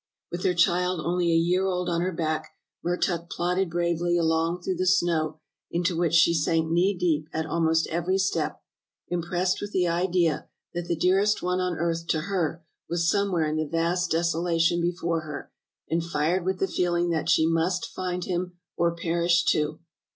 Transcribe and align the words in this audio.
"With 0.31 0.43
her 0.45 0.55
child 0.55 0.99
only 0.99 1.31
a 1.31 1.35
year 1.35 1.67
old 1.67 1.87
on 1.87 2.01
her 2.01 2.11
back, 2.11 2.55
Mertuk 2.83 3.29
plodded 3.29 3.69
bravely 3.69 4.17
along 4.17 4.63
through 4.63 4.77
the 4.77 4.87
snow, 4.87 5.41
into 5.69 5.95
which 5.95 6.15
she 6.15 6.33
sank 6.33 6.71
knee 6.71 6.97
deep 6.97 7.27
at 7.31 7.45
almost 7.45 7.85
every 7.91 8.17
step, 8.17 8.63
impressed 9.09 9.61
with 9.61 9.73
the 9.73 9.87
idea 9.87 10.47
that 10.73 10.85
the 10.87 10.95
dearest 10.95 11.43
one 11.43 11.59
on 11.59 11.77
earth 11.77 12.07
to 12.07 12.21
her 12.21 12.65
was 12.89 13.11
somewhere 13.11 13.45
in 13.45 13.57
the 13.57 13.67
vast 13.67 14.09
desolation 14.09 14.81
before 14.81 15.21
her, 15.21 15.51
and 15.87 16.03
fired 16.03 16.45
with 16.45 16.57
the 16.57 16.67
feeling 16.67 17.11
that 17.11 17.29
she 17.29 17.45
must 17.45 17.85
find 17.85 18.25
him 18.25 18.53
or 18.75 18.95
perish 18.95 19.43
too. 19.45 19.81